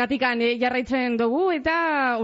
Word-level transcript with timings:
Gatikan 0.00 0.40
eh, 0.40 0.54
jarraitzen 0.56 1.18
dugu 1.20 1.50
eta 1.52 1.72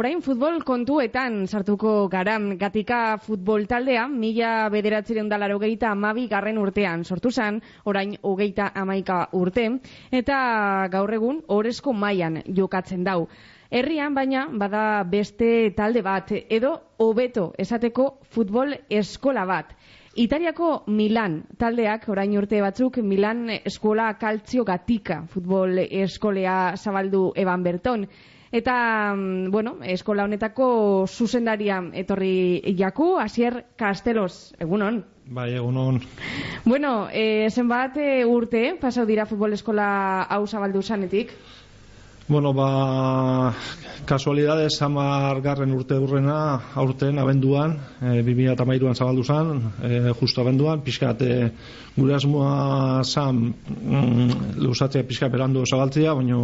orain 0.00 0.22
futbol 0.24 0.62
kontuetan 0.64 1.42
sartuko 1.44 2.06
gara. 2.08 2.38
Gatika 2.56 3.00
futbol 3.20 3.66
taldea, 3.68 4.06
mila 4.08 4.70
bederatzireun 4.72 5.28
dalaro 5.28 5.58
geita 5.60 5.90
amabi 5.92 6.24
garren 6.30 6.56
urtean 6.62 7.04
sortu 7.04 7.28
zan, 7.30 7.60
orain 7.84 8.14
hogeita 8.22 8.70
amaika 8.82 9.18
urte, 9.36 9.66
eta 10.22 10.38
gaur 10.88 11.12
egun 11.18 11.42
orezko 11.58 11.92
mailan 11.92 12.40
jokatzen 12.60 13.04
dau. 13.04 13.26
Herrian 13.70 14.14
baina 14.14 14.46
bada 14.52 15.02
beste 15.04 15.70
talde 15.76 16.02
bat 16.02 16.30
edo 16.32 16.72
hobeto 16.98 17.52
esateko 17.58 18.18
futbol 18.30 18.74
eskola 18.90 19.44
bat. 19.44 19.74
Italiako 20.16 20.84
Milan 20.86 21.42
taldeak 21.58 22.08
orain 22.08 22.32
urte 22.38 22.62
batzuk 22.64 23.02
Milan 23.04 23.50
eskola 23.58 24.14
kaltzio 24.20 24.64
gatika 24.64 25.24
futbol 25.28 25.78
eskolea 25.84 26.76
zabaldu 26.76 27.32
eban 27.36 27.62
berton. 27.62 28.06
Eta, 28.52 29.12
mm, 29.14 29.50
bueno, 29.50 29.74
eskola 29.82 30.24
honetako 30.24 31.06
zuzendaria 31.06 31.82
etorri 31.92 32.62
jaku, 32.78 33.16
Asier 33.18 33.64
Castelos, 33.76 34.54
egunon. 34.58 35.02
Bai, 35.26 35.50
egunon. 35.58 36.00
Bueno, 36.64 37.08
e, 37.12 37.50
zenbat 37.50 37.98
e, 37.98 38.24
urte 38.24 38.76
pasau 38.80 39.04
dira 39.04 39.26
futbol 39.26 39.52
eskola 39.52 39.88
hau 40.30 40.46
zabaldu 40.46 40.82
zanetik? 40.82 41.34
Bueno, 42.28 42.52
ba, 42.52 43.54
kasualidades 44.04 44.80
amar 44.82 45.38
garren 45.44 45.70
urte 45.70 45.94
urrena, 45.94 46.58
aurten, 46.74 47.20
abenduan, 47.22 47.76
e, 48.02 48.18
2008an 48.26 48.96
zabaldu 48.98 49.22
zan, 49.22 49.60
e, 49.78 50.00
justo 50.18 50.42
abenduan, 50.42 50.82
pixkat, 50.82 51.22
e, 51.22 51.36
gure 51.94 52.16
asmoa 52.16 53.04
zan, 53.04 53.38
mm, 53.46 54.58
luzatzea 54.58 55.06
pixkat 55.06 55.30
berandu 55.30 55.62
zabaltzea, 55.70 56.16
baina 56.18 56.40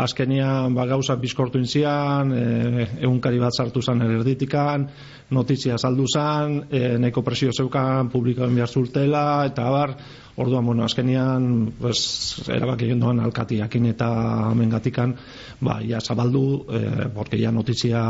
azkenian 0.00 0.72
ba, 0.72 0.86
gauza 0.88 1.16
bizkortu 1.20 1.60
inzian, 1.60 2.32
e, 2.32 2.86
egunkari 3.02 3.38
bat 3.38 3.52
sartu 3.52 3.82
zan 3.82 4.00
erditikan, 4.08 4.88
notizia 5.28 5.76
saldu 5.76 6.06
zan, 6.08 6.62
e, 6.70 6.96
neko 6.96 7.20
presio 7.20 7.52
zeukan, 7.52 8.08
publikoen 8.08 8.56
behar 8.56 8.72
zurtela, 8.72 9.44
eta 9.44 9.68
abar, 9.68 9.92
Orduan, 10.38 10.66
bueno, 10.66 10.84
azkenian, 10.86 11.72
pues, 11.80 12.00
erabak 12.46 12.84
egin 12.86 13.00
doan 13.02 13.18
alkatiakin 13.26 13.88
eta 13.90 14.08
mengatikan, 14.54 15.16
ba, 15.60 15.80
ja, 15.82 15.98
zabaldu, 15.98 16.42
eh, 16.70 17.08
porque 17.14 17.40
ja 17.42 17.50
notizia 17.50 18.02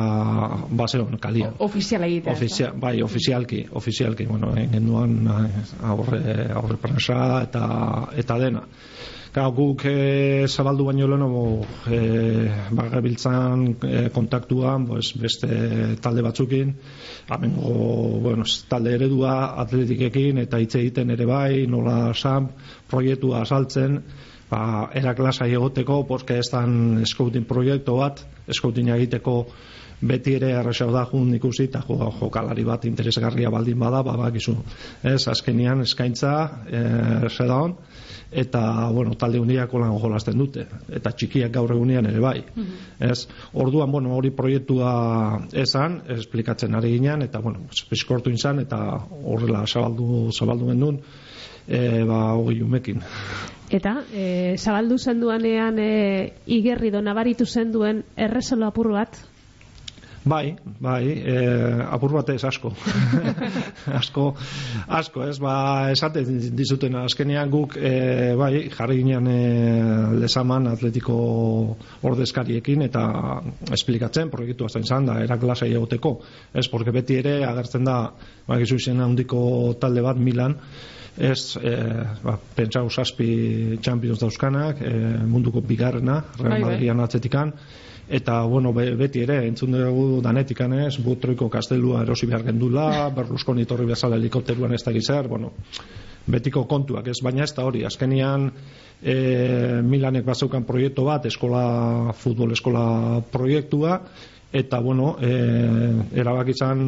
hon, 0.69 1.17
kalia. 1.19 1.55
Ofiziala 1.59 2.07
egitea. 2.07 2.33
Ofizia, 2.33 2.73
bai, 2.77 3.01
ofizialki, 3.03 3.65
ofizialki, 3.73 4.27
bueno, 4.27 4.53
egin 4.61 4.87
duan 4.87 5.17
eh, 5.25 5.65
aurre, 5.83 6.51
aurre 6.53 6.77
prensa 6.77 7.43
eta, 7.49 7.65
eta 8.17 8.39
dena. 8.39 8.67
Gau, 9.29 9.51
guk 9.53 9.85
e, 9.85 10.47
zabaldu 10.49 10.87
baino 10.89 11.07
leheno 11.07 11.43
e, 11.93 11.99
bagabiltzan 12.73 13.65
e, 13.85 14.01
kontaktuan 14.15 14.87
pues, 14.89 15.13
beste 15.21 15.97
talde 16.03 16.25
batzukin 16.25 16.73
amengo 17.29 18.21
bueno, 18.25 18.47
talde 18.71 18.95
eredua 18.97 19.61
atletikekin 19.63 20.41
eta 20.45 20.59
hitz 20.63 20.75
egiten 20.81 21.13
ere 21.13 21.27
bai 21.29 21.67
nola 21.69 22.15
sam 22.19 22.51
proiektua 22.91 23.43
asaltzen 23.43 24.03
ba, 24.51 24.91
eraklasa 24.95 25.47
egoteko 25.47 26.03
porque 26.09 26.39
ez 26.39 26.51
dan 26.53 27.05
scouting 27.07 27.47
proiektu 27.47 27.97
bat 27.97 28.25
scouting 28.51 28.91
egiteko 28.97 29.45
beti 30.01 30.37
ere 30.39 30.53
arrasau 30.55 30.93
da 30.95 31.05
jun 31.11 31.33
ikusi 31.35 31.65
eta 31.67 31.83
jo, 31.87 31.97
jokalari 32.21 32.65
bat 32.65 32.85
interesgarria 32.87 33.51
baldin 33.51 33.79
bada 33.79 34.03
ba, 34.07 34.15
bakizu. 34.17 34.55
Ez 35.03 35.27
azkenian 35.29 35.83
eskaintza 35.83 36.35
e, 36.71 36.83
sedaon 37.35 37.75
eta 38.31 38.61
bueno, 38.93 39.15
talde 39.17 39.41
uniak 39.41 39.73
lan 39.81 39.97
jolasten 39.99 40.39
dute 40.39 40.67
eta 40.93 41.11
txikiak 41.11 41.51
gaur 41.53 41.73
egunean 41.73 42.07
ere 42.07 42.21
bai. 42.21 42.43
Mhm. 42.55 42.75
ez 43.11 43.27
orduan 43.55 43.91
bueno, 43.91 44.15
hori 44.15 44.31
proiektua 44.31 45.41
esan 45.53 46.03
esplikatzen 46.09 46.75
ari 46.75 46.93
ginen 46.93 47.23
eta 47.23 47.41
bueno, 47.41 47.67
piskortu 47.91 48.31
izan 48.31 48.61
eta 48.61 48.79
horrela 49.25 49.65
zabaldu 49.67 50.31
zabaldu 50.33 50.67
mendun 50.67 51.01
e, 51.69 52.05
ba, 52.09 52.33
hogei 52.35 52.63
umekin 52.63 53.03
Eta, 53.69 53.99
e, 54.17 54.57
zabaldu 54.57 54.97
zenduanean 54.99 55.79
e, 55.79 55.91
igerri 56.47 56.91
do 56.91 57.03
nabaritu 57.05 57.45
zenduen 57.45 58.01
errezolo 58.17 58.67
apur 58.67 58.95
bat, 58.95 59.19
Bai, 60.29 60.57
bai, 60.83 61.05
e, 61.25 61.37
apur 61.89 62.13
batez 62.13 62.43
asko. 62.45 62.73
asko, 64.01 64.25
asko, 64.99 65.23
ez, 65.25 65.39
ba, 65.41 65.55
esaten 65.95 66.27
dizuten 66.59 66.99
azkenean 67.01 67.49
guk, 67.53 67.79
e, 67.79 68.35
bai, 68.37 68.67
jarri 68.75 68.99
ginen 69.01 69.31
e, 69.31 69.39
lezaman 70.19 70.69
atletiko 70.73 71.17
ordezkariekin 72.11 72.85
eta 72.89 73.07
esplikatzen, 73.79 74.29
proiektua 74.35 74.69
zen 74.69 74.85
zan 74.85 75.09
da, 75.09 75.21
eraklasai 75.25 75.71
egoteko. 75.73 76.19
Ez, 76.53 76.67
porque 76.69 76.93
beti 76.93 77.21
ere 77.23 77.39
agertzen 77.49 77.89
da, 77.89 77.99
ba, 78.49 78.61
gizu 78.61 78.81
izen 78.83 79.01
handiko 79.05 79.41
talde 79.81 80.05
bat 80.05 80.21
Milan, 80.21 80.59
ez, 81.19 81.57
e, 81.59 81.75
ba, 82.23 82.39
pentsau 82.55 82.89
zazpi 82.91 83.79
Champions 83.83 84.21
dauzkanak, 84.23 84.81
e, 84.81 84.95
munduko 85.27 85.61
bigarrena, 85.61 86.23
Bai, 86.23 86.39
bai. 86.39 86.49
Real 86.49 86.65
Madridian 86.65 87.01
atzetikan, 87.01 87.53
eta 88.09 88.43
bueno, 88.49 88.73
be, 88.73 88.95
beti 88.97 89.23
ere 89.27 89.43
entzun 89.47 89.75
dugu 89.75 90.23
danetikan 90.25 90.73
ez, 90.79 90.97
butroiko 91.05 91.51
kastelua 91.53 92.03
erosi 92.07 92.27
behar 92.27 92.47
gendula, 92.47 92.89
Berlusconi 93.17 93.67
torri 93.67 93.87
bezala 93.91 94.17
helikopteruan 94.17 94.75
ez 94.75 94.83
da 94.85 94.95
gizar, 94.95 95.29
bueno, 95.29 95.53
betiko 96.29 96.65
kontuak 96.69 97.09
ez, 97.09 97.19
baina 97.25 97.45
ez 97.45 97.53
da 97.57 97.65
hori, 97.67 97.85
azkenian 97.89 98.51
e, 99.03 99.15
Milanek 99.83 100.25
bazeukan 100.25 100.65
proiektu 100.69 101.05
bat, 101.09 101.27
eskola, 101.27 102.13
futbol 102.15 102.53
eskola 102.55 103.23
proiektua, 103.33 104.01
eta 104.53 104.79
bueno, 104.81 105.17
e, 105.21 105.31
erabakitzan 106.17 106.81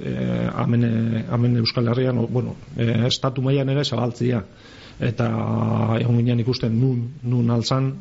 e, 0.00 0.14
amen, 0.52 1.26
amen 1.30 1.56
Euskal 1.58 1.88
Herrian, 1.88 2.18
bueno, 2.30 2.56
e, 2.76 3.06
estatu 3.06 3.42
mailan 3.42 3.70
ere 3.70 3.84
zabaltzia, 3.84 4.42
eta 4.98 5.28
egon 6.00 6.18
ginen 6.18 6.42
ikusten 6.42 6.74
nun, 6.74 7.06
nun 7.22 7.50
altzan, 7.54 7.92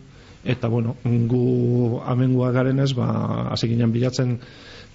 eta 0.43 0.67
bueno, 0.67 0.97
gu 1.03 2.01
amengua 2.05 2.51
garen 2.51 2.79
ez, 2.79 2.91
ba, 2.97 3.49
hasi 3.53 3.69
ginen 3.69 3.93
bilatzen 3.93 4.39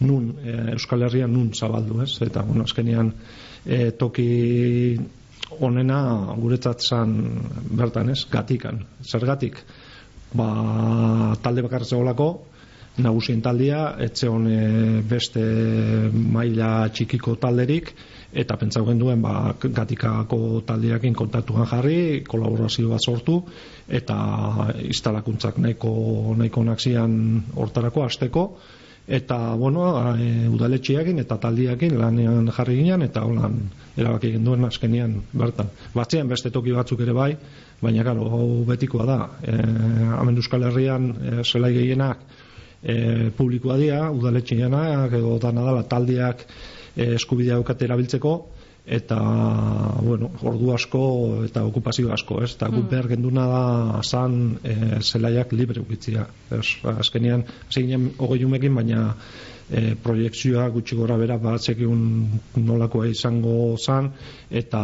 nun, 0.01 0.33
e, 0.43 0.57
Euskal 0.75 1.07
Herrian 1.07 1.33
nun 1.33 1.53
zabaldu 1.55 2.03
ez, 2.03 2.13
eta 2.27 2.43
bueno, 2.43 2.67
azkenean 2.67 3.13
e, 3.65 3.91
toki 3.99 4.99
onena 5.65 6.35
guretzat 6.37 6.83
zan 6.83 7.15
bertan 7.71 8.11
ez, 8.11 8.25
gatikan, 8.31 8.83
zergatik, 9.07 9.63
ba, 10.35 11.37
talde 11.43 11.63
bakar 11.63 11.87
zegoelako, 11.87 12.33
nagusien 13.03 13.43
taldea, 13.43 13.83
etxe 14.05 14.29
e, 14.29 14.63
beste 15.09 15.43
maila 16.13 16.89
txikiko 16.93 17.37
talderik, 17.41 17.93
eta 18.33 18.57
pentsau 18.61 18.85
genduen 18.87 19.23
ba, 19.23 19.55
gatikako 19.61 20.63
taldeakin 20.67 21.15
kontaktuan 21.17 21.69
jarri, 21.71 22.25
kolaborazio 22.29 22.91
bat 22.93 23.05
sortu, 23.05 23.41
eta 23.89 24.19
instalakuntzak 24.85 25.59
nahiko, 25.59 26.35
nahiko 26.37 26.65
naksian 26.67 27.15
hortarako 27.57 28.05
hasteko 28.05 28.51
eta 29.09 29.55
bueno, 29.57 29.87
e, 30.21 30.49
udaletxeakin 30.53 31.23
eta 31.23 31.39
taldiakin 31.41 31.97
lanean 31.97 32.51
jarri 32.53 32.77
ginen 32.83 33.07
eta 33.07 33.23
holan 33.25 33.57
erabaki 33.97 34.35
egin 34.35 34.45
duen 34.45 34.69
azkenian 34.69 35.15
bertan. 35.33 35.71
Batzean 35.95 36.29
beste 36.29 36.53
toki 36.53 36.75
batzuk 36.77 37.01
ere 37.01 37.15
bai, 37.17 37.31
baina 37.81 38.05
gero 38.05 38.29
hau 38.29 38.49
betikoa 38.69 39.07
da. 39.09 39.19
E, 39.41 39.57
hemen 39.57 40.37
Euskal 40.37 40.69
Herrian 40.69 41.09
e, 41.17 41.41
zelai 41.43 41.73
gehienak 41.79 42.21
e, 42.83 43.31
publikoa 43.37 43.79
dira, 43.81 44.11
udaletxeanak 44.11 45.13
edo 45.19 45.39
dana 45.43 45.65
dala 45.67 45.83
taldeak 45.83 46.47
e, 46.97 47.15
eskubidea 47.15 47.59
daukate 47.59 47.89
erabiltzeko 47.89 48.37
eta 48.89 49.19
bueno, 50.01 50.31
ordu 50.49 50.73
asko 50.73 51.03
eta 51.45 51.63
okupazio 51.69 52.13
asko, 52.15 52.41
ez? 52.43 52.55
Eta 52.55 52.71
guk 52.73 52.85
Mm. 52.85 52.89
behar 52.89 53.09
genduna 53.09 53.47
da 53.47 54.03
zan 54.03 54.59
e, 54.65 55.01
zelaiak 55.03 55.53
libre 55.53 55.81
ukitzia. 55.81 56.27
Ez, 56.51 56.81
azkenean, 56.97 57.45
ginen 57.69 58.13
hogei 58.17 58.45
umekin, 58.45 58.75
baina 58.75 59.15
e, 59.71 59.95
proiektzioa 59.95 60.69
gutxi 60.73 60.97
gora 60.97 61.17
bera 61.21 61.37
batzekiun 61.37 62.41
nolakoa 62.57 63.07
izango 63.07 63.77
zan 63.77 64.13
eta 64.51 64.81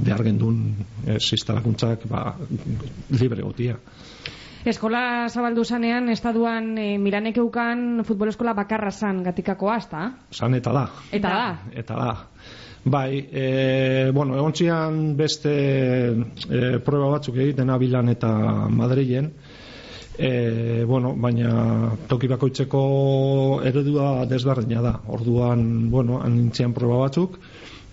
behar 0.00 0.24
gendun 0.24 0.74
e, 1.06 1.18
ba, 2.08 2.34
libre 3.10 3.42
gotia. 3.42 3.76
Eskola 4.66 5.28
zabaldu 5.30 5.62
zanean, 5.64 6.08
estaduan 6.10 6.72
e, 6.78 6.96
Milanek 6.98 7.36
eukan 7.38 8.02
futbol 8.06 8.32
eskola 8.32 8.56
bakarra 8.58 8.90
zan 8.90 9.22
gatikakoa, 9.22 9.76
ezta? 9.78 10.00
Zan 10.34 10.54
eta 10.58 10.72
da. 10.74 10.86
Eta 11.12 11.28
da. 11.30 11.46
Eta 11.78 11.98
da. 11.98 12.14
Bai, 12.88 13.28
e, 13.30 14.10
bueno, 14.14 14.34
egon 14.38 14.54
zian 14.54 14.98
beste 15.16 15.52
e, 16.10 16.78
prueba 16.84 17.12
batzuk 17.14 17.36
egiten 17.36 17.70
abilan 17.70 18.08
eta 18.08 18.30
Madrilen, 18.70 19.30
e, 20.18 20.84
bueno, 20.84 21.14
baina 21.14 21.92
toki 22.08 22.30
bakoitzeko 22.30 22.82
eredua 23.68 24.26
desberdina 24.26 24.82
da. 24.82 24.94
Orduan, 25.06 25.90
bueno, 25.90 26.22
anintzian 26.24 26.74
prueba 26.74 27.04
batzuk, 27.04 27.38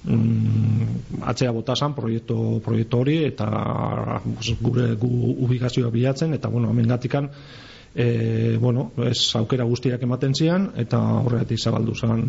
mm, 0.06 1.22
atzea 1.25 1.52
botasan 1.52 1.96
proiektu, 1.98 2.62
proiektu 2.66 3.04
hori 3.04 3.18
eta 3.25 3.50
pues, 4.24 4.56
gure 4.62 4.94
gu 5.02 5.36
ubikazioa 5.46 5.92
bilatzen 5.92 6.34
eta 6.34 6.50
bueno, 6.50 6.69
hemen 6.69 6.88
gatikan 6.88 7.30
e, 7.96 8.57
bueno, 8.62 8.92
ez 9.06 9.36
aukera 9.36 9.66
guztiak 9.66 10.04
ematen 10.04 10.36
zian 10.36 10.72
eta 10.78 11.00
horregatik 11.22 11.60
zabaldu 11.60 11.96
zen 11.96 12.28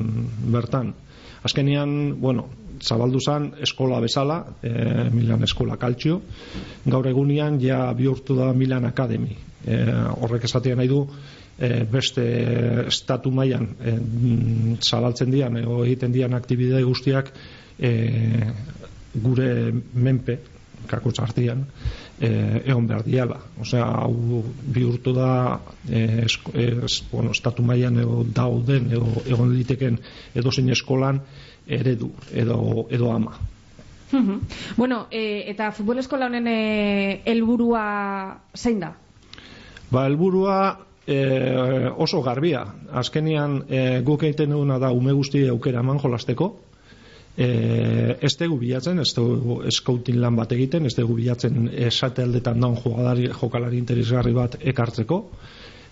bertan 0.52 0.94
azkenian, 1.46 2.20
bueno, 2.20 2.48
zabaldu 2.82 3.20
zen 3.20 3.52
eskola 3.62 4.00
bezala, 4.00 4.40
e, 4.62 4.72
Milan 5.14 5.44
Eskola 5.46 5.76
Kaltxio, 5.80 6.20
gaur 6.86 7.06
egunian 7.08 7.60
ja 7.62 7.92
bihurtu 7.96 8.36
da 8.38 8.52
Milan 8.52 8.84
Academy. 8.88 9.36
E, 9.66 9.78
horrek 10.22 10.46
esatea 10.48 10.76
nahi 10.78 10.90
du, 10.90 11.04
e, 11.58 11.84
beste 11.90 12.24
estatu 12.86 13.32
mailan 13.34 13.68
e, 13.80 13.94
zabaltzen 14.82 15.30
dian, 15.32 15.56
ego 15.62 15.82
egiten 15.84 16.14
dian 16.14 16.34
aktibidea 16.36 16.82
guztiak 16.84 17.32
e, 17.78 18.52
gure 19.14 19.48
menpe, 19.94 20.38
kako 20.86 21.10
txartian, 21.12 21.64
e, 22.20 22.28
egon 22.64 22.86
behar 22.86 23.04
diala. 23.06 23.38
Osea, 23.60 23.86
hau 24.04 24.42
bihurtu 24.74 25.14
da 25.16 25.58
e, 25.88 26.26
es, 26.26 27.02
bueno, 27.10 27.32
estatu 27.34 27.64
mailan 27.66 27.98
edo 28.02 28.22
dauden, 28.34 28.90
edo 28.92 29.24
egon 29.26 29.52
liteken 29.56 29.98
edo 30.34 30.52
zein 30.52 30.70
eskolan, 30.70 31.20
eredu 31.66 32.12
edo, 32.32 32.86
edo 32.90 33.12
ama. 33.12 33.36
bueno, 34.76 35.06
e, 35.10 35.44
eta 35.50 35.72
futbol 35.74 35.98
eskola 35.98 36.30
honen 36.30 36.46
helburua 37.26 37.86
zein 38.54 38.80
da? 38.84 38.92
Ba, 39.90 40.06
helburua 40.06 40.58
e, 41.06 41.88
oso 41.96 42.22
garbia. 42.22 42.64
Azkenian 42.92 43.62
e, 43.68 44.00
guk 44.06 44.24
egiten 44.26 44.54
duguna 44.54 44.78
da 44.82 44.90
ume 44.94 45.14
guzti 45.14 45.46
aukera 45.48 45.82
eman 45.84 46.00
jolasteko. 46.02 46.50
E, 47.36 48.16
ez 48.24 48.32
dugu 48.40 48.56
bilatzen, 48.62 49.00
ez 49.02 49.12
dugu 49.16 49.60
eskautin 49.68 50.20
lan 50.22 50.36
bat 50.38 50.52
egiten, 50.56 50.86
ez 50.88 50.94
dugu 50.96 51.18
bilatzen 51.18 51.68
esate 51.88 52.24
aldetan 52.24 52.60
daun 52.60 52.78
jokalari, 52.80 53.28
jokalari 53.28 53.80
interesgarri 53.82 54.32
bat 54.36 54.56
ekartzeko. 54.60 55.20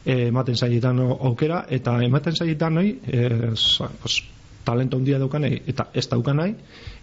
E, 0.05 0.29
ematen 0.29 0.57
zaitan 0.57 1.01
aukera, 1.05 1.65
eta 1.69 1.99
ematen 2.05 2.37
zaitan 2.37 2.81
nahi, 2.81 2.97
e, 3.09 3.53
talento 4.65 4.97
handia 4.97 5.21
daukanei 5.21 5.61
eta 5.69 5.91
ez 5.93 6.07
daukanai 6.09 6.51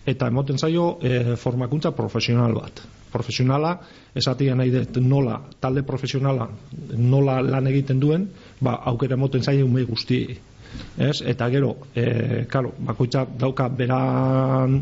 eta 0.05 0.27
emoten 0.27 0.57
zaio 0.57 0.97
e, 1.01 1.35
formakuntza 1.37 1.91
profesional 1.93 2.55
bat. 2.57 2.81
Profesionala, 3.11 3.75
esatia 4.15 4.55
nahi 4.55 4.71
dut 4.71 4.97
nola, 5.03 5.35
talde 5.61 5.83
profesionala, 5.83 6.47
nola 6.97 7.41
lan 7.43 7.67
egiten 7.67 7.99
duen, 7.99 8.29
ba, 8.63 8.79
aukera 8.87 9.17
emoten 9.19 9.43
zaio 9.43 9.67
umei 9.67 9.83
guzti. 9.85 10.23
Ez? 10.97 11.21
Eta 11.21 11.49
gero, 11.49 11.75
e, 11.95 12.45
karo, 12.51 12.73
bakoitza 12.79 13.25
dauka 13.25 13.67
beran, 13.69 14.81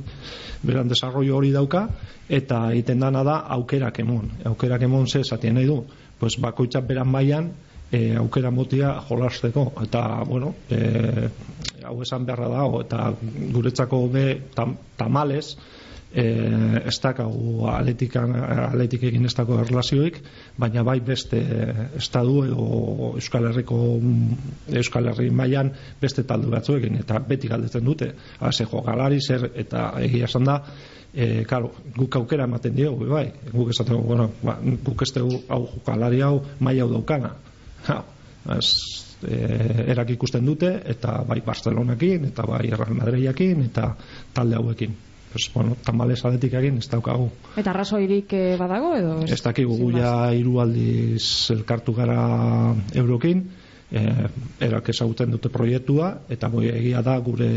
beran 0.64 0.92
desarrollo 0.92 1.38
hori 1.38 1.52
dauka, 1.52 1.88
eta 2.30 2.68
egiten 2.74 3.00
dana 3.00 3.24
da 3.24 3.40
aukerak 3.58 4.00
emon. 4.00 4.30
Aukerak 4.46 4.86
emon 4.86 5.08
ze, 5.08 5.22
esatia 5.22 5.54
nahi 5.54 5.66
du, 5.66 5.84
pues 6.20 6.38
bakoitza 6.42 6.82
beran 6.82 7.12
baian, 7.12 7.52
e, 7.92 8.16
aukera 8.16 8.52
motia 8.52 8.94
jolasteko 9.08 9.72
eta 9.84 10.24
bueno 10.28 10.54
e, 10.70 11.30
hau 11.86 11.98
esan 12.06 12.26
beharra 12.26 12.50
dago 12.52 12.82
eta 12.86 13.14
guretzako 13.54 14.08
be 14.14 14.26
tam, 14.56 14.78
tamales 14.98 15.58
e, 16.12 16.24
ez 16.86 16.96
dakagu 17.02 17.68
atletikan 17.70 18.34
atletik 18.68 19.04
egin 19.10 19.26
ez 19.30 19.34
dako 19.38 19.60
erlazioik 19.64 20.20
baina 20.60 20.84
bai 20.84 21.00
beste 21.06 21.42
estadu 21.98 22.44
edo 22.46 22.68
Euskal 23.16 23.50
Herriko 23.52 23.80
Euskal 24.82 25.12
Herri 25.12 25.30
mailan 25.30 25.72
beste 26.02 26.24
taldu 26.24 26.52
batzuekin 26.54 27.00
eta 27.04 27.20
beti 27.20 27.48
galdetzen 27.48 27.86
dute. 27.86 28.14
Hase 28.40 28.66
jokalari 28.66 29.20
zer 29.22 29.52
eta 29.56 29.92
egia 30.06 30.30
esan 30.30 30.50
da 30.50 30.64
E, 31.10 31.42
claro, 31.50 31.72
guk 31.96 32.20
aukera 32.20 32.44
ematen 32.46 32.76
diogu, 32.78 33.08
bai, 33.10 33.32
guk 33.50 33.72
esaten, 33.74 33.98
bueno, 34.06 34.28
ba, 34.46 34.60
guk 34.62 35.02
ez 35.02 35.08
dugu 35.16 35.40
hau 35.50 35.64
jokalari 35.72 36.22
hau 36.22 36.36
mai 36.62 36.76
hau 36.78 36.86
daukana, 36.92 37.32
ha, 37.88 37.96
ez, 38.54 38.70
e, 39.26 39.40
erak 39.90 40.14
ikusten 40.14 40.46
dute 40.46 40.70
eta 40.94 41.24
bai 41.26 41.42
Barcelonakin 41.46 42.30
eta 42.30 42.46
bai 42.46 42.68
Real 42.70 42.94
Madridakin 42.94 43.66
eta 43.66 43.96
talde 44.38 44.62
hauekin 44.62 44.94
pues, 45.32 45.50
bueno, 45.54 45.78
tamales 45.86 46.24
aletik 46.26 46.54
egin 46.60 46.78
ez 46.82 46.90
daukagu. 46.90 47.30
Eta 47.58 47.74
rasoirik 47.74 48.34
e, 48.34 48.44
badago 48.58 48.94
edo 48.98 49.16
ez, 49.24 49.32
ez 49.38 49.42
dakigu 49.46 49.78
guia 49.78 50.14
hiru 50.36 50.60
aldiz 50.64 51.52
elkartu 51.54 51.94
gara 51.98 52.20
eurokin 52.98 53.44
e, 53.92 54.06
erak 54.66 54.90
ezagutzen 54.94 55.32
dute 55.36 55.52
proiektua 55.54 56.14
eta 56.30 56.50
boi 56.50 56.68
egia 56.72 57.04
da 57.06 57.18
gure 57.20 57.50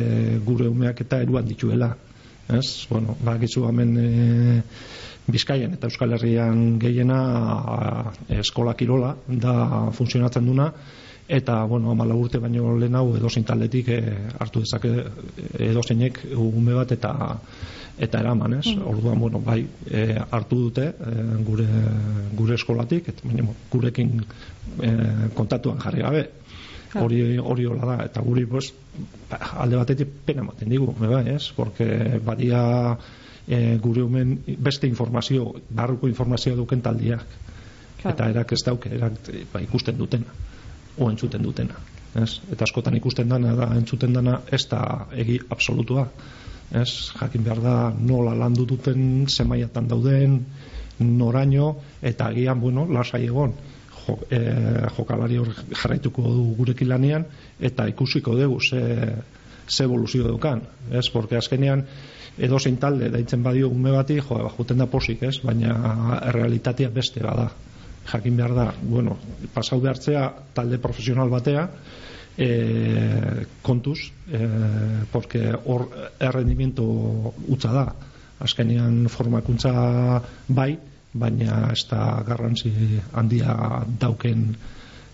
gure 0.45 0.69
umeak 0.69 1.05
eta 1.07 1.23
eruan 1.25 1.49
dituela. 1.49 1.95
Ez, 2.53 2.87
bueno, 2.91 3.17
bakizu 3.25 3.69
hemen 3.69 3.97
e, 3.97 4.09
Bizkaian 5.23 5.77
eta 5.77 5.87
Euskal 5.87 6.17
Herrian 6.17 6.81
gehiena 6.83 7.19
eskola 8.43 8.75
kirola 8.75 9.15
da 9.29 9.55
funtzionatzen 9.95 10.49
duna 10.51 10.73
eta 11.29 11.65
bueno, 11.65 11.91
amala 11.91 12.15
urte 12.15 12.39
baino 12.39 12.77
lehen 12.77 12.95
hau 12.95 13.17
edo 13.17 13.29
taldetik 13.47 13.89
e, 13.89 14.01
hartu 14.39 14.61
dezake 14.61 14.91
edo 15.59 15.83
zeinek 15.83 16.25
ume 16.37 16.75
bat 16.75 16.93
eta 16.93 17.39
eta 17.99 18.21
eraman, 18.21 18.55
ez? 18.59 18.67
Mm. 18.67 18.87
Orduan, 18.89 19.19
bueno, 19.21 19.41
bai, 19.41 19.67
e, 19.91 20.19
hartu 20.31 20.59
dute 20.69 20.87
e, 20.89 21.25
gure, 21.45 21.67
gure 22.35 22.55
eskolatik, 22.55 23.09
eta 23.13 23.29
baina, 23.29 23.45
gurekin 23.71 24.23
e, 24.81 24.93
kontatuan 25.35 25.81
jarri 25.83 26.03
gabe. 26.03 26.23
Hori 27.01 27.39
hori 27.41 27.65
hola 27.65 27.87
da 27.89 28.05
eta 28.05 28.21
guri 28.21 28.45
pues, 28.45 28.73
alde 29.33 29.79
batetik 29.81 30.11
pena 30.27 30.43
ematen 30.43 30.69
digu, 30.69 30.91
bai, 30.99 31.25
ez? 31.37 31.53
Porque 31.57 32.19
badia 32.25 32.99
e, 33.47 33.79
gure 33.81 34.03
umen 34.03 34.39
beste 34.59 34.89
informazio, 34.89 35.55
barruko 35.71 36.09
informazio 36.09 36.57
duken 36.57 36.83
taldiak. 36.83 37.39
Eta 38.03 38.29
erak 38.33 38.53
ez 38.53 38.65
dauke, 38.67 38.91
erak 38.93 39.31
ba, 39.53 39.61
ikusten 39.63 39.97
dutena, 39.97 40.35
o 40.99 41.11
entzuten 41.11 41.43
dutena. 41.43 41.75
Ez? 42.15 42.41
Eta 42.53 42.67
askotan 42.67 42.97
ikusten 42.99 43.29
dana 43.29 43.55
da 43.57 43.71
entzuten 43.77 44.13
dana 44.13 44.41
ez 44.53 44.67
da 44.69 44.83
egi 45.17 45.39
absolutua. 45.51 46.07
Ez? 46.73 47.13
Jakin 47.21 47.45
behar 47.45 47.61
da 47.65 47.77
nola 47.99 48.35
landu 48.37 48.67
duten, 48.69 49.27
zemaiatan 49.29 49.89
dauden, 49.89 50.39
noraino, 51.03 51.77
eta 52.03 52.29
agian, 52.31 52.61
bueno, 52.61 52.87
lasai 52.89 53.25
egon. 53.27 53.55
Jo, 54.03 54.17
e, 54.31 54.41
jokalari 54.97 55.39
hor 55.39 55.53
jarraituko 55.71 56.23
du 56.23 56.47
gurekin 56.59 56.89
lanean, 56.91 57.27
eta 57.61 57.87
ikusiko 57.89 58.35
dugu 58.37 58.61
ze, 58.61 58.83
ze 59.69 59.85
evoluzio 59.85 60.27
dukan. 60.29 60.63
Ez? 60.91 61.09
Porque 61.11 61.37
azkenean, 61.37 61.85
edo 62.39 62.59
zein 62.59 62.77
talde 62.77 63.11
daitzen 63.13 63.43
badio 63.43 63.69
ume 63.69 63.93
bati, 63.93 64.21
jo, 64.21 64.41
ba, 64.41 64.51
juten 64.57 64.79
da 64.79 64.87
posik, 64.87 65.23
ez? 65.23 65.39
Baina 65.45 66.21
realitatea 66.33 66.91
beste 66.91 67.23
bada. 67.23 67.51
Jakin 68.07 68.37
behar 68.37 68.55
da, 68.55 68.67
bueno, 68.83 69.17
pasau 69.55 69.81
behartzea 69.81 70.25
talde 70.55 70.79
profesional 70.79 71.31
batea, 71.31 71.69
e, 72.37 73.47
kontuz, 73.63 74.11
e, 74.27 74.41
porque 75.13 75.53
hor 75.65 75.89
errendimiento 76.19 76.83
utza 77.49 77.73
da. 77.73 77.87
Azkenean 78.43 79.07
formakuntza 79.09 79.73
bai, 80.49 80.73
baina 81.13 81.69
ez 81.73 81.85
da 81.91 82.23
garrantzi 82.27 82.73
handia 83.13 83.55
dauken 84.01 84.47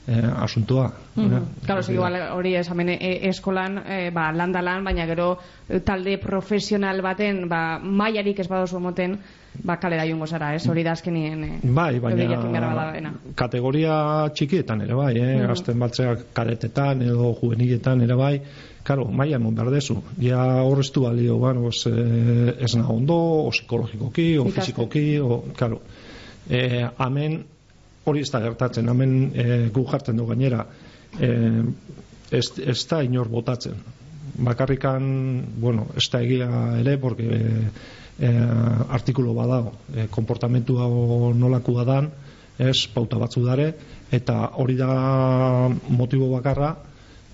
eh, 0.09 0.43
asuntoa. 0.43 0.93
Mm 1.17 1.31
-hmm. 1.31 1.43
Claro, 1.67 1.83
igual 1.93 2.15
hori 2.33 2.55
esamen 2.55 2.89
e, 2.89 3.29
eskolan, 3.29 3.79
eh, 3.79 4.11
ba, 4.11 4.33
landa 4.33 4.63
lan, 4.63 4.85
baina 4.85 5.07
gero 5.07 5.39
eh, 5.69 5.81
talde 5.81 6.19
profesional 6.19 7.03
baten, 7.03 7.49
ba, 7.49 7.79
maiarik 7.79 8.39
ez 8.39 8.49
badozu 8.49 8.81
moten, 8.81 9.19
ba, 9.65 9.77
kalera 9.81 10.07
jungo 10.07 10.27
zara, 10.27 10.55
ez? 10.55 10.67
Hori 10.69 10.83
da 10.85 10.93
azkenien, 10.93 11.45
eh, 11.45 11.59
bai, 11.63 11.99
baina, 12.01 13.13
kategoria 13.35 14.29
txikietan 14.35 14.83
ere 14.87 14.95
bai, 14.95 15.13
eh? 15.17 15.37
Mm 15.37 15.43
-hmm. 15.43 15.51
Azten 15.51 15.79
batzeak 15.79 16.27
karetetan 16.33 17.03
edo 17.03 17.35
juveniletan 17.41 18.01
ere 18.01 18.15
bai, 18.15 18.41
Claro, 18.89 19.05
maia 19.05 19.39
mon 19.39 19.55
berdezu. 19.55 20.03
Ja 20.19 20.63
horreztu 20.63 21.03
balio, 21.03 21.37
bueno, 21.37 21.69
es, 21.69 21.85
eh, 21.87 22.57
ez 22.59 22.75
na 22.75 22.89
ondo, 22.89 23.15
o 23.15 23.51
psikologikoki, 23.51 24.39
o 24.39 24.47
fizikoki, 24.49 25.19
o, 25.19 25.45
claro. 25.55 25.83
Eh, 26.49 26.89
amen, 26.97 27.45
hori 28.09 28.25
ez 28.25 28.31
da 28.33 28.41
gertatzen, 28.41 28.89
hemen 28.89 29.15
e, 29.35 29.47
gu 29.75 29.85
jartzen 29.91 30.17
du 30.17 30.27
gainera 30.29 30.65
e, 31.21 31.31
ez, 32.31 32.47
ez 32.59 32.79
da 32.89 33.03
inor 33.05 33.29
botatzen 33.29 33.77
bakarrikan, 34.39 35.05
bueno, 35.61 35.89
ez 35.97 36.07
da 36.13 36.23
egia 36.23 36.49
ere, 36.79 36.97
porque 37.03 37.27
e, 37.27 37.71
artikulo 38.19 39.35
badago. 39.35 39.73
E, 39.95 40.09
komportamentu 40.11 40.79
hau 40.83 41.33
nolakua 41.35 41.85
dan 41.85 42.11
ez, 42.59 42.87
pauta 42.91 43.19
batzu 43.19 43.45
dare 43.47 43.73
eta 44.11 44.51
hori 44.59 44.77
da 44.77 45.69
motibo 45.89 46.31
bakarra 46.33 46.75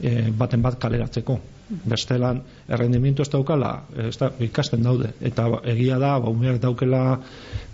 e, 0.00 0.30
baten 0.30 0.62
bat 0.62 0.78
kaleratzeko 0.78 1.38
bestelan 1.68 2.42
errendimiento 2.68 3.23
ez 3.25 3.30
daukala 3.33 3.71
ez 4.09 4.16
da, 4.21 4.30
ikasten 4.44 4.83
daude. 4.85 5.14
Eta 5.25 5.47
egia 5.73 5.99
da, 5.99 6.18
baumeak 6.21 6.61
daukela 6.62 7.04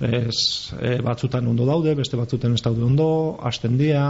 ez, 0.01 0.37
e, 0.79 0.99
batzutan 1.03 1.49
ondo 1.51 1.67
daude 1.67 1.97
beste 1.99 2.19
batzutan 2.21 2.55
ez 2.55 2.63
daude 2.63 2.85
ondo 2.87 3.09
hasten 3.43 3.77
dia, 3.79 4.05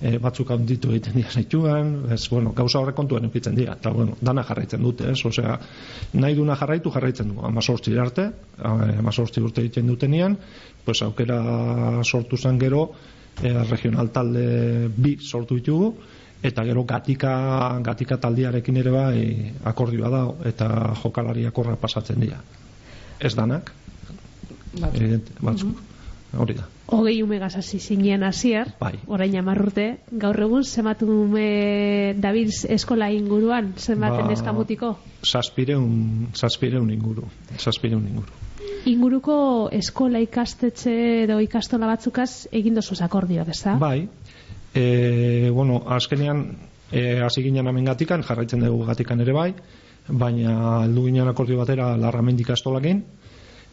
e, 0.00 0.16
batzuk 0.22 0.50
handitu 0.54 0.92
egiten 0.92 1.18
dia 1.18 1.32
zaituan, 1.32 1.92
ez, 2.14 2.22
bueno, 2.30 2.52
gauza 2.56 2.80
horre 2.80 2.94
kontuen 2.94 3.26
eukitzen 3.28 3.56
dira, 3.56 3.74
eta 3.80 3.90
bueno, 3.90 4.16
dana 4.20 4.44
jarraitzen 4.46 4.82
dute, 4.82 5.10
ez, 5.10 5.18
osea, 5.26 5.58
nahi 6.14 6.36
duna 6.38 6.56
jarraitu 6.60 6.92
jarraitzen 6.94 7.32
du, 7.32 7.40
amazortzi 7.48 7.96
arte 7.98 8.30
amazortzi 8.62 9.42
urte 9.42 9.64
egiten 9.64 9.86
dutenean 9.90 10.36
pues 10.84 11.02
aukera 11.02 11.40
sortu 12.04 12.36
zen 12.36 12.58
gero 12.58 12.90
e, 13.42 13.52
regional 13.70 14.12
talde 14.12 14.88
bi 14.96 15.16
sortu 15.20 15.58
ditugu, 15.58 15.94
eta 16.42 16.64
gero 16.64 16.84
gatika, 16.84 17.78
gatika 17.82 18.16
taldiarekin 18.20 18.76
ere 18.76 18.90
bai 18.90 19.52
akordioa 19.64 20.10
da, 20.10 20.22
eta 20.48 20.68
jokalari 21.02 21.46
akorra 21.46 21.76
pasatzen 21.76 22.20
dira. 22.20 22.40
Ez 23.20 23.34
danak, 23.34 23.72
Batzuk. 24.80 25.00
evidente, 25.00 25.32
batzuk. 25.40 25.76
Hori 26.36 26.52
da. 26.54 26.66
Hogei 26.92 27.22
ume 27.22 27.38
gazasi 27.38 27.78
zinean 27.80 28.22
hasier, 28.22 28.68
Bai. 28.78 28.98
orain 29.06 29.36
amarrurte, 29.38 29.98
gaur 30.12 30.36
egun 30.42 30.64
zenbat 30.64 31.00
ume 31.02 32.14
dabil 32.20 32.50
eskola 32.68 33.08
inguruan, 33.10 33.72
zenbaten 33.78 34.26
Ba- 34.26 34.32
eskamutiko? 34.34 34.98
Zazpireun, 35.24 36.28
zazpireun 36.34 36.90
inguru. 36.90 37.24
Zazpireun 37.58 38.06
inguru. 38.06 38.28
Inguruko 38.86 39.68
eskola 39.72 40.20
ikastetxe 40.20 40.92
edo 41.24 41.40
ikastola 41.40 41.86
batzukaz 41.86 42.46
egin 42.52 42.74
dozuz 42.74 43.00
akordioak, 43.02 43.48
ez 43.48 43.62
da? 43.64 43.74
Bai, 43.80 44.08
e, 44.76 45.50
bueno, 45.50 45.82
azkenean 45.88 46.44
e, 46.92 47.20
hasi 47.24 47.42
ginen 47.42 47.66
hemen 47.66 47.88
gatikan, 47.88 48.22
jarraitzen 48.22 48.60
dugu 48.60 48.84
gatikan 48.86 49.20
ere 49.24 49.32
bai, 49.32 49.50
baina 50.08 50.82
heldu 50.84 51.06
ginen 51.08 51.28
akordio 51.32 51.58
batera 51.62 51.94
larramendik 51.96 52.50
astolakin, 52.52 53.02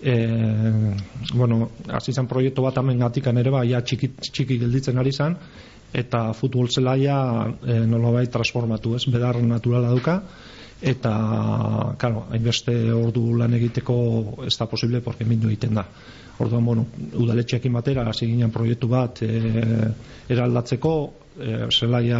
e, 0.01 0.15
bueno, 1.33 1.69
hasi 1.91 2.13
zen 2.13 2.29
proiektu 2.31 2.63
bat 2.63 2.79
hemen 2.79 3.03
gatikan 3.03 3.37
ere 3.37 3.51
bai, 3.51 3.67
ja 3.69 3.83
txiki, 3.83 4.13
txiki 4.31 4.59
gelditzen 4.63 4.97
ari 4.97 5.11
zen, 5.11 5.37
eta 5.93 6.31
futbol 6.33 6.71
zelaia 6.71 7.19
e, 7.61 7.79
nolabait 7.85 8.31
transformatu 8.31 8.95
ez, 8.95 9.03
bedar 9.11 9.41
naturala 9.43 9.91
duka, 9.93 10.21
eta, 10.83 11.95
claro, 11.97 12.25
hainbeste 12.35 12.73
ordu 12.91 13.37
lan 13.39 13.55
egiteko 13.55 13.95
ez 14.43 14.53
da 14.59 14.67
posible, 14.67 14.99
porque 15.01 15.23
mindu 15.25 15.47
egiten 15.47 15.79
da. 15.79 15.85
Orduan, 16.43 16.65
bueno, 16.65 16.85
udaletxeekin 17.23 17.73
batera, 17.73 18.03
hasi 18.09 18.27
ginen 18.27 18.51
proiektu 18.51 18.89
bat 18.91 19.21
e, 19.23 19.29
eraldatzeko, 20.33 20.93
e, 21.39 21.59
zelaia 21.71 22.19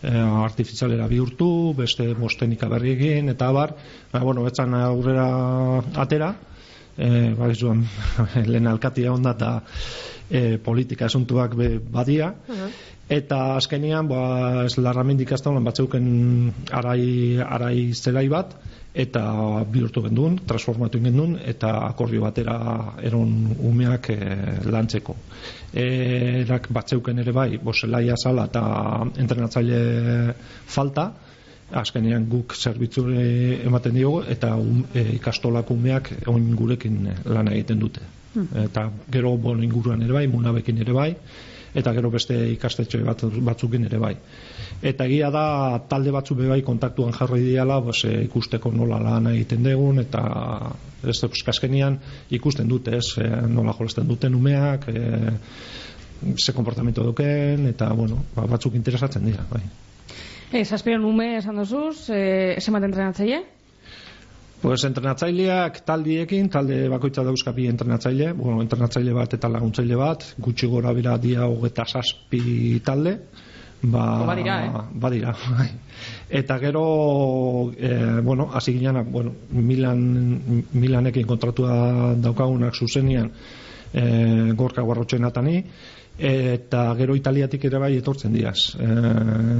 e, 0.00 0.14
artifizialera 0.46 1.08
bihurtu, 1.10 1.50
beste 1.76 2.08
bostenika 2.16 2.70
berri 2.72 2.94
egin, 2.96 3.28
eta 3.34 3.50
abar, 3.52 3.74
ba, 4.12 4.22
bueno, 4.24 4.46
etzan 4.48 4.78
aurrera 4.80 5.26
atera, 6.00 6.32
e, 6.96 7.34
ba, 7.36 7.50
izuan, 7.52 7.84
lehen 8.52 8.70
alkatia 8.70 9.12
onda 9.12 9.36
eta 9.36 9.52
e, 10.30 10.56
politika 10.62 11.10
esuntuak 11.10 11.58
be, 11.58 11.74
badia, 11.82 12.32
eta 13.10 13.38
azkenean 13.58 14.06
ba, 14.08 14.20
ez 14.64 14.76
larramendik 14.78 15.32
aztaunan 15.34 15.64
batzeuken 15.66 16.04
arai, 16.78 17.38
arai 17.42 17.90
zelai 17.94 18.28
bat 18.30 18.54
eta 18.94 19.22
bihurtu 19.70 20.02
gendun, 20.02 20.36
transformatu 20.46 21.00
gendun 21.02 21.36
eta 21.52 21.72
akordio 21.88 22.22
batera 22.22 22.56
eron 23.06 23.32
umeak 23.66 24.10
e, 24.14 24.18
lantzeko. 24.66 25.16
Erak 25.74 26.70
batzeuken 26.74 27.18
ere 27.22 27.34
bai 27.34 27.58
boselaia 27.62 28.14
zala 28.16 28.46
eta 28.50 28.62
entrenatzaile 29.18 29.82
falta. 30.66 31.10
Azkenean 31.70 32.24
guk 32.26 32.56
zerbitzure 32.58 33.60
ematen 33.66 33.94
diogu 33.94 34.24
eta 34.26 34.56
um, 34.58 34.82
e, 34.94 35.04
ikastolak 35.20 35.70
umeak 35.70 36.10
oin 36.26 36.50
gurekin 36.58 37.04
lan 37.30 37.50
egiten 37.52 37.78
dute. 37.78 38.02
Eta 38.64 38.88
gero 39.10 39.36
bon 39.38 39.62
inguruan 39.62 40.02
ere 40.02 40.18
bai, 40.18 40.26
munabekin 40.30 40.82
ere 40.82 40.94
bai 40.94 41.12
eta 41.74 41.92
gero 41.94 42.10
beste 42.10 42.36
ikastetxe 42.54 43.02
bat, 43.04 43.24
batzukin 43.46 43.86
ere 43.86 43.98
bai. 44.02 44.14
Eta 44.82 45.06
egia 45.06 45.30
da 45.30 45.44
talde 45.88 46.12
batzu 46.14 46.34
be 46.38 46.48
bai 46.48 46.62
kontaktuan 46.66 47.12
jarri 47.16 47.42
diala, 47.44 47.80
pues, 47.84 48.04
e, 48.04 48.24
ikusteko 48.24 48.72
nola 48.72 49.00
lan 49.02 49.30
egiten 49.34 49.62
dugun 49.64 50.00
eta 50.02 50.22
ez 51.04 51.18
pues, 51.20 51.44
kaskenean 51.46 51.98
ikusten 52.30 52.68
dute, 52.68 52.96
ez, 52.96 53.12
e, 53.18 53.28
nola 53.48 53.76
jolasten 53.78 54.08
duten 54.08 54.34
umeak, 54.34 54.88
e, 54.88 55.36
ze 56.36 56.52
komportamentu 56.52 57.04
duken 57.04 57.68
eta 57.70 57.92
bueno, 57.92 58.24
ba, 58.34 58.46
batzuk 58.46 58.74
interesatzen 58.74 59.24
dira, 59.24 59.46
bai. 59.50 59.62
Ez, 60.52 60.72
aspiran 60.72 61.04
ume 61.06 61.36
esan 61.38 61.56
dozuz, 61.62 62.10
e, 62.10 62.58
zenbat 62.58 62.88
entrenatzaile? 62.88 63.44
Pues 64.60 64.82
entrenatzaileak 64.84 65.78
taldiekin, 65.88 66.50
talde 66.52 66.82
bakoitza 66.92 67.22
dauzka 67.24 67.52
bi 67.56 67.64
entrenatzaile, 67.70 68.34
bueno, 68.36 68.60
entrenatzaile 68.60 69.14
bat 69.16 69.32
eta 69.32 69.48
laguntzaile 69.48 69.96
bat, 69.96 70.26
gutxi 70.36 70.68
gora 70.68 70.92
bira 70.92 71.14
dia 71.16 71.46
hogeta 71.48 71.86
saspi 71.88 72.82
talde, 72.84 73.14
ba, 73.80 74.04
Badira, 74.28 74.58
eh? 74.66 74.82
badira, 74.92 75.32
bai. 75.56 75.70
eta 76.28 76.58
gero 76.60 77.72
e, 77.72 78.20
bueno, 78.20 78.50
hasi 78.52 78.74
ginean 78.76 79.10
bueno, 79.10 79.32
Milan, 79.50 80.64
Milanekin 80.72 81.26
kontratua 81.26 82.14
daukagunak 82.20 82.76
zuzenian 82.76 83.32
e, 83.94 84.52
gorka 84.52 84.84
guarrotxenatani 84.84 85.56
eta 86.20 86.82
gero 86.98 87.14
italiatik 87.16 87.64
ere 87.64 87.78
bai 87.80 87.94
etortzen 87.96 88.32
diaz 88.36 88.76
e, 88.76 88.86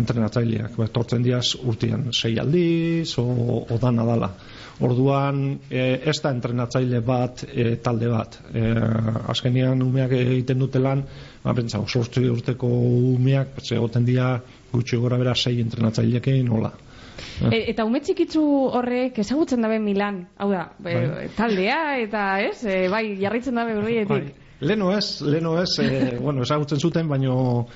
entrenatzaileak. 0.01 0.77
Ba, 0.77 0.89
etortzen 0.91 1.23
diaz 1.25 1.55
urtean 1.65 2.11
sei 2.13 2.37
aldiz 2.39 3.17
o, 3.19 3.25
o 3.65 3.79
dana 3.81 4.05
dala. 4.05 4.31
Orduan 4.85 5.41
e, 5.69 6.01
ez 6.09 6.17
da 6.21 6.33
entrenatzaile 6.35 7.01
bat 7.05 7.45
e, 7.49 7.77
talde 7.85 8.11
bat. 8.13 8.37
E, 8.53 8.67
azkenean 9.33 9.81
umeak 9.85 10.13
egiten 10.19 10.61
dute 10.61 10.83
lan 10.83 11.05
ba, 11.43 11.55
pentsa, 11.57 11.81
sortzi 11.87 12.29
urteko 12.29 12.69
umeak 13.15 13.59
egoten 13.65 14.05
dira 14.05 14.35
gutxi 14.73 15.01
gora 15.01 15.19
bera 15.21 15.35
sei 15.35 15.61
entrenatzaileekin 15.65 16.53
hola. 16.53 16.73
E, 17.51 17.65
eta 17.73 17.85
ume 17.89 18.01
txikitzu 18.05 18.43
horrek 18.77 19.19
ezagutzen 19.25 19.65
dabe 19.65 19.81
Milan, 19.81 20.23
hau 20.37 20.51
da, 20.53 20.67
e, 20.85 21.29
taldea 21.37 21.81
eta 22.05 22.29
ez, 22.45 22.61
e, 22.65 22.87
bai, 22.93 23.05
jarraitzen 23.21 23.57
dabe 23.61 23.77
berrietik. 23.81 24.31
Bai. 24.31 24.50
Leno 24.61 24.93
ez, 24.97 25.21
leno 25.23 25.55
ez, 25.63 25.79
e, 25.81 26.17
bueno, 26.21 26.43
ezagutzen 26.43 26.79
zuten, 26.81 27.09
baino 27.09 27.67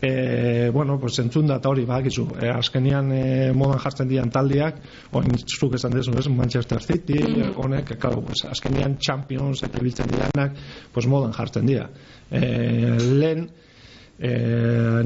e, 0.00 0.70
bueno, 0.74 0.98
pues 0.98 1.18
entzun 1.22 1.46
da 1.46 1.58
eta 1.60 1.70
hori 1.70 1.84
badakizu. 1.86 2.24
E, 2.40 2.48
azkenean 2.50 3.12
e, 3.14 3.24
modan 3.54 3.78
jartzen 3.84 4.08
dian 4.10 4.30
taldiak, 4.34 4.80
oin 5.14 5.36
zuk 5.46 5.76
esan 5.78 5.94
dezu, 5.94 6.14
ez, 6.18 6.26
Manchester 6.28 6.82
City, 6.82 7.20
honek, 7.54 7.94
claro, 8.02 8.22
pues, 8.26 8.42
azkenean 8.50 8.96
Champions 8.98 9.62
eta 9.62 9.78
biltzen 9.82 10.10
dianak, 10.10 10.56
pues 10.92 11.06
modan 11.06 11.32
jartzen 11.36 11.68
dira. 11.70 11.86
E, 12.30 12.42
lehen, 13.20 13.46
e, 14.18 14.32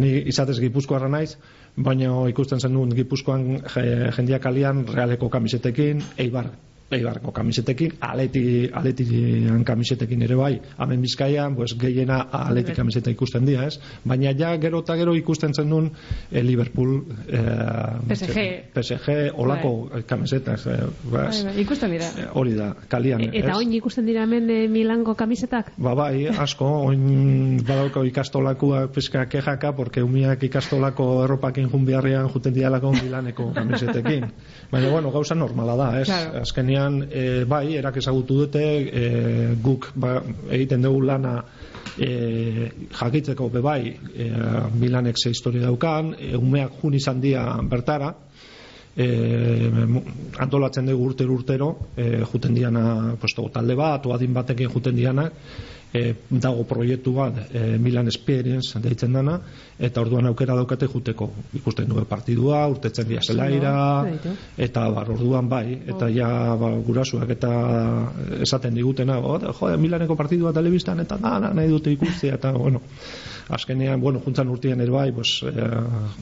ni 0.01 0.15
izatez 0.33 0.57
gipuzkoarra 0.65 1.11
naiz, 1.13 1.35
baina 1.77 2.23
ikusten 2.31 2.61
zen 2.63 2.73
duen 2.73 2.95
gipuzkoan 2.97 3.59
je- 3.75 4.13
jendeak 4.17 4.47
alian 4.49 4.87
realeko 4.89 5.29
kamisetekin, 5.29 6.01
eibar 6.17 6.55
Eibarko 6.91 7.33
kamisetekin, 7.35 7.97
aleti, 8.01 8.71
aletian 8.73 9.65
kamisetekin 9.67 10.21
ere 10.23 10.37
bai, 10.39 10.53
hemen 10.79 11.01
bizkaian, 11.03 11.57
pues, 11.59 11.73
gehiena 11.81 12.21
aleti 12.31 12.77
kamiseta 12.77 13.11
ikusten 13.11 13.43
dira, 13.45 13.65
ez? 13.67 13.81
Baina 14.07 14.31
ja 14.39 14.53
gero 14.63 14.85
eta 14.85 14.95
gero 14.95 15.15
ikusten 15.19 15.51
zen 15.55 15.69
duen 15.73 15.89
eh, 16.31 16.45
Liverpool, 16.47 17.01
eh, 17.27 17.41
PSG. 18.09 18.45
PSG, 18.77 19.17
olako 19.35 19.73
kamisetas, 20.07 20.67
eh, 20.71 20.77
Bai, 21.11 21.25
bai, 21.49 21.57
ikusten 21.65 21.91
dira. 21.91 22.07
eh, 22.23 22.29
hori 22.33 22.55
da, 22.55 22.69
kalian, 22.89 23.21
E- 23.27 23.31
eta 23.43 23.57
oin 23.57 23.73
ikusten 23.75 24.07
dira 24.07 24.23
hemen 24.23 24.49
e, 24.49 24.69
Milango 24.69 25.17
kamisetak? 25.17 25.73
Ba 25.83 25.95
bai, 25.99 26.29
asko, 26.29 26.71
oin 26.87 27.59
badauko 27.67 28.05
ikastolakoa 28.05 28.87
pizka 28.95 29.27
kejaka, 29.27 29.75
porque 29.75 30.03
umiak 30.07 30.43
ikastolako 30.47 31.25
erropakin 31.25 31.69
jun 31.69 31.85
biharrean 31.85 32.31
juten 32.31 32.55
dialako 32.55 32.93
Milaneko 32.93 33.51
kamisetekin. 33.59 34.31
Baina, 34.71 34.89
bueno, 34.95 35.11
gauza 35.11 35.35
normala 35.35 35.75
da, 35.77 35.91
ez? 36.01 36.07
Claro. 36.07 36.43
Azkenean, 36.77 37.09
e, 37.11 37.45
bai, 37.45 37.77
erak 37.77 37.97
ezagutu 37.97 38.37
dute, 38.43 38.63
e, 38.63 39.55
guk 39.63 39.93
ba, 39.97 40.21
egiten 40.51 40.83
dugu 40.83 41.01
lana 41.09 41.43
e, 41.99 42.71
jakitzeko 42.93 43.49
be 43.51 43.61
bai, 43.61 43.97
e, 44.15 44.31
Milanek 44.77 45.17
ze 45.17 45.31
historia 45.31 45.63
daukan, 45.63 46.15
e, 46.19 46.37
umeak 46.37 46.81
jun 46.83 46.95
izan 46.95 47.21
dia 47.21 47.47
bertara, 47.63 48.13
e, 48.97 49.09
antolatzen 50.39 50.87
dugu 50.87 51.09
urtero 51.11 51.33
urtero 51.35 51.71
e, 51.97 52.23
juten 52.25 52.55
diana 52.55 53.17
pues, 53.21 53.35
to, 53.35 53.49
talde 53.49 53.75
bat 53.75 54.07
o 54.07 54.13
adin 54.13 54.35
batekin 54.35 54.69
juten 54.69 54.97
diana 54.97 55.31
e, 55.97 56.15
dago 56.31 56.65
proiektu 56.69 57.15
bat 57.17 57.39
e, 57.49 57.63
Milan 57.83 58.11
Experience 58.13 58.81
deitzen 58.85 59.17
dana 59.17 59.39
eta 59.79 60.05
orduan 60.05 60.29
aukera 60.31 60.57
daukate 60.59 60.89
juteko 60.93 61.31
ikusten 61.59 61.89
dugu 61.89 62.05
partidua, 62.09 62.67
urtetzen 62.73 63.09
dia 63.09 63.21
zelaira 63.25 63.77
eta 64.57 64.89
bar, 64.93 65.13
orduan 65.17 65.49
bai 65.49 65.81
eta 65.87 66.11
ja 66.13 66.29
ba, 66.61 66.73
gurasuak 66.87 67.33
eta 67.37 67.53
esaten 68.41 68.75
digutena 68.75 69.19
"Oh, 69.19 69.39
jo, 69.39 69.73
Milaneko 69.79 70.17
partidua 70.17 70.53
telebistan 70.53 71.01
eta 71.01 71.17
dana 71.17 71.53
nahi 71.55 71.73
dute 71.73 71.93
ikustea 71.93 72.35
eta 72.41 72.53
bueno 72.53 72.83
azkenean, 73.49 74.01
bueno, 74.01 74.21
juntzan 74.25 74.49
urtean 74.49 74.81
ere 74.81 74.91
bai, 74.91 75.13
pues, 75.13 75.41
eh, 75.47 75.67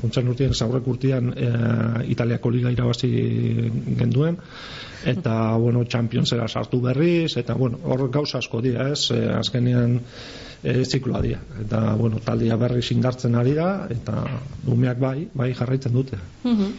juntzan 0.02 0.28
urtean, 0.28 0.54
zaurrek 0.54 0.86
urtean 0.86 1.32
eh, 1.36 2.10
Italiako 2.12 2.50
liga 2.50 2.72
irabazi 2.72 3.10
genduen, 3.98 4.36
eta, 5.04 5.56
bueno, 5.56 5.84
Championsera 5.84 6.48
sartu 6.48 6.80
berriz, 6.82 7.36
eta, 7.36 7.54
bueno, 7.54 7.80
hor 7.84 8.10
gauza 8.10 8.38
asko 8.38 8.60
dira, 8.60 8.90
ez, 8.92 9.10
eh, 9.10 9.32
azkenean 9.64 10.00
eh, 10.62 10.84
zikloa 10.84 11.20
dira, 11.22 11.40
eta, 11.60 11.94
bueno, 11.96 12.18
taldia 12.24 12.56
berriz 12.56 12.90
indartzen 12.92 13.34
ari 13.34 13.54
da, 13.54 13.86
eta 13.90 14.24
umeak 14.66 14.98
bai, 14.98 15.28
bai 15.34 15.52
jarraitzen 15.54 15.92
dute. 15.92 16.18
Mhm. 16.44 16.72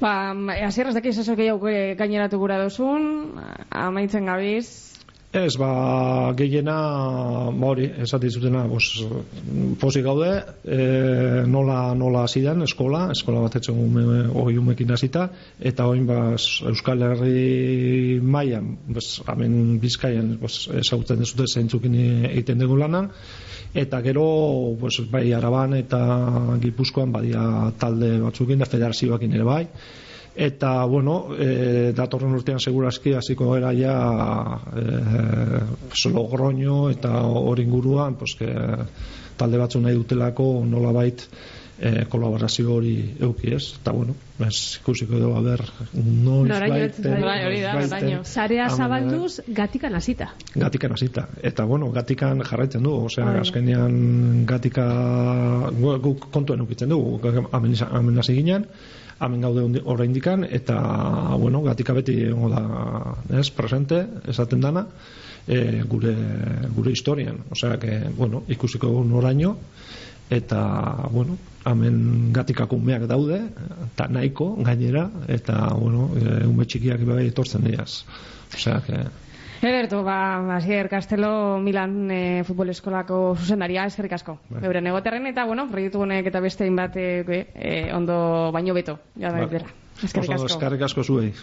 Ba, 0.00 0.32
hasieraz 0.64 0.94
daki 0.94 1.10
esasok 1.10 1.36
gehiago 1.36 1.68
gaineratu 1.98 2.38
gura 2.38 2.58
dozun, 2.62 3.34
amaitzen 3.70 4.26
gabiz, 4.26 4.89
Ez, 5.30 5.54
ba, 5.54 6.32
gehiena, 6.34 6.72
ba 7.54 7.68
hori, 7.68 7.84
esati 8.02 8.26
zutena, 8.34 8.64
bos, 8.66 9.04
pozik 9.78 10.02
gaude, 10.02 10.32
e, 10.66 10.78
nola, 11.46 11.94
nola 11.94 12.24
zidan 12.26 12.64
eskola, 12.66 13.04
eskola 13.14 13.44
bat 13.44 13.60
etxen 13.60 13.78
ume, 13.78 14.24
hori 14.26 14.58
umekin 14.58 14.90
hasita, 14.90 15.28
eta 15.70 15.86
hori, 15.86 16.02
ba, 16.08 16.18
Euskal 16.72 17.06
Herri 17.06 18.18
maian, 18.18 18.74
bos, 18.90 19.22
amen 19.30 19.78
bizkaian, 19.78 20.34
bos, 20.42 20.66
ezagutzen 20.82 21.22
dezute 21.22 21.46
zeintzukin 21.46 21.94
egiten 22.32 22.66
dugu 22.66 22.82
lanan, 22.82 23.12
eta 23.70 24.02
gero, 24.02 24.26
bos, 24.82 24.96
bai, 25.14 25.28
araban 25.30 25.78
eta 25.78 26.02
gipuzkoan, 26.58 27.14
badia 27.14 27.70
talde 27.78 28.16
batzukin, 28.26 28.58
da 28.58 28.66
federazioakin 28.66 29.38
ere 29.38 29.46
bai, 29.46 29.64
eta 30.34 30.84
bueno, 30.86 31.34
e, 31.36 31.92
datorren 31.96 32.34
urtean 32.38 32.60
segurazki 32.60 33.14
hasiko 33.18 33.50
gara 33.52 33.72
ja 33.74 33.94
e, 34.76 35.62
Logroño 36.10 36.90
eta 36.90 37.22
hori 37.26 37.64
inguruan 37.66 38.14
pues, 38.14 38.36
que, 38.38 38.50
talde 39.36 39.58
batzu 39.58 39.80
nahi 39.80 39.96
dutelako 39.96 40.64
nolabait 40.66 41.26
e, 41.80 42.04
kolaborazio 42.12 42.74
hori 42.76 42.94
euki 43.20 43.54
ez? 43.56 43.62
Eta 43.80 43.92
bueno, 43.96 44.14
ez 44.46 44.78
ikusiko 44.80 45.16
edo 45.16 45.32
haber 45.38 45.62
noiz 45.96 46.52
baiten 46.52 48.24
zarea 48.24 48.68
zabalduz 48.70 49.40
gatikan 49.48 49.96
hasita. 49.96 50.30
Gatikan 50.54 50.92
hasita. 50.92 51.26
Eta 51.42 51.64
bueno, 51.64 51.90
gatikan 51.90 52.44
jarraitzen 52.44 52.84
du 52.84 52.94
osea, 53.08 53.32
azkenean 53.40 54.44
gatika 54.46 54.86
guk 55.80 56.30
kontuen 56.30 56.60
ukitzen 56.66 56.92
dugu. 56.92 57.18
Amen 57.52 58.18
hasi 58.18 58.36
ginen 58.36 58.68
hemen 59.20 59.40
gaude 59.44 59.82
oraindikan 59.84 60.44
eta 60.48 60.76
bueno, 61.38 61.62
gatika 61.62 61.94
beti 61.96 62.16
egongo 62.30 62.50
da, 62.52 62.62
ez, 63.38 63.50
presente, 63.54 64.02
esaten 64.28 64.60
dana, 64.64 64.86
e, 65.46 65.82
gure 65.88 66.14
gure 66.74 66.92
historian, 66.92 67.44
osea 67.50 67.78
que 67.80 68.00
bueno, 68.16 68.44
ikusiko 68.48 68.88
egun 68.88 69.12
oraino 69.20 69.56
eta 70.30 70.60
bueno, 71.10 71.36
hemen 71.66 72.32
gatikako 72.32 72.78
umeak 72.78 73.08
daude, 73.10 73.40
eta 73.90 74.06
nahiko 74.08 74.52
gainera 74.64 75.08
eta 75.28 75.74
bueno, 75.74 76.10
e, 76.16 76.44
ume 76.46 76.64
txikiak 76.64 77.04
bai 77.08 77.26
etortzen 77.28 77.66
diaz. 77.66 78.04
Osea 78.54 78.80
que 78.86 79.02
Ederto, 79.62 80.02
ba, 80.02 80.56
Asier 80.56 80.88
Castelo 80.88 81.58
Milan 81.60 82.08
e, 82.10 82.20
futbol 82.48 82.72
eskolako 82.72 83.36
zuzendaria, 83.36 83.84
eskerrik 83.84 84.16
asko. 84.16 84.38
Bai. 84.48 84.64
Euren 84.64 84.88
egoterren 84.88 85.28
eta, 85.28 85.44
bueno, 85.44 85.68
proiektu 85.68 86.00
honek 86.06 86.32
eta 86.32 86.40
beste 86.40 86.66
inbat 86.66 86.96
e, 86.96 87.44
ondo 87.92 88.50
baino 88.56 88.74
beto. 88.74 88.98
Ja, 89.20 89.34
bai. 89.36 89.46
Eskerrik 90.00 90.36
asko. 90.38 90.52
Eskerrik 90.54 90.88
asko 90.88 91.04
zuei. 91.04 91.34